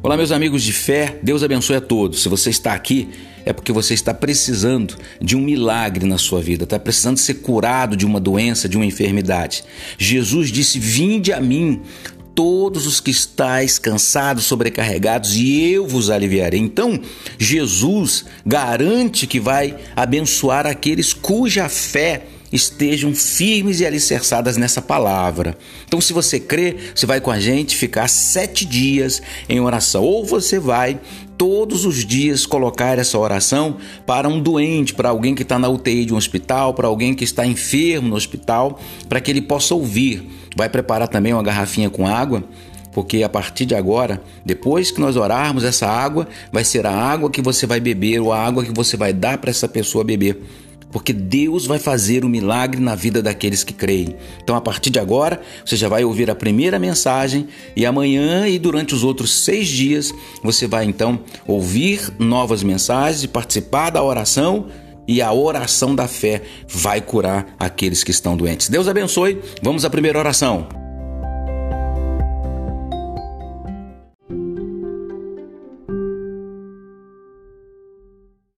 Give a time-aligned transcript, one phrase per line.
[0.00, 2.22] Olá, meus amigos de fé, Deus abençoe a todos.
[2.22, 3.08] Se você está aqui,
[3.44, 7.96] é porque você está precisando de um milagre na sua vida, está precisando ser curado
[7.96, 9.64] de uma doença, de uma enfermidade.
[9.98, 11.82] Jesus disse: Vinde a mim,
[12.32, 16.60] todos os que estáis cansados, sobrecarregados, e eu vos aliviarei.
[16.60, 17.00] Então,
[17.36, 22.22] Jesus garante que vai abençoar aqueles cuja fé
[22.52, 25.56] estejam firmes e alicerçadas nessa palavra.
[25.86, 30.24] Então, se você crê, você vai com a gente ficar sete dias em oração, ou
[30.24, 31.00] você vai
[31.36, 36.04] todos os dias colocar essa oração para um doente, para alguém que está na UTI
[36.04, 40.28] de um hospital, para alguém que está enfermo no hospital, para que ele possa ouvir.
[40.56, 42.42] Vai preparar também uma garrafinha com água
[42.90, 47.30] porque a partir de agora, depois que nós orarmos, essa água vai ser a água
[47.30, 50.42] que você vai beber ou a água que você vai dar para essa pessoa beber
[50.90, 54.16] porque Deus vai fazer um milagre na vida daqueles que creem.
[54.42, 58.58] Então, a partir de agora, você já vai ouvir a primeira mensagem e amanhã e
[58.58, 64.66] durante os outros seis dias você vai então ouvir novas mensagens e participar da oração.
[65.10, 68.68] E a oração da fé vai curar aqueles que estão doentes.
[68.68, 69.40] Deus abençoe.
[69.62, 70.77] Vamos à primeira oração.